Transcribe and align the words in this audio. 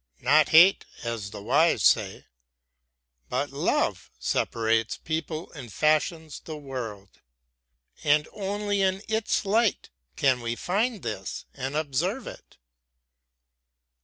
Not 0.21 0.49
hate, 0.49 0.83
as 1.03 1.29
the 1.29 1.43
wise 1.43 1.83
say, 1.83 2.25
but 3.29 3.51
love, 3.51 4.09
separates 4.17 4.97
people 4.97 5.51
and 5.51 5.71
fashions 5.71 6.39
the 6.39 6.57
world; 6.57 7.21
and 8.03 8.27
only 8.33 8.81
in 8.81 9.03
its 9.07 9.45
light 9.45 9.91
can 10.15 10.41
we 10.41 10.55
find 10.55 11.03
this 11.03 11.45
and 11.53 11.75
observe 11.75 12.25
it. 12.25 12.57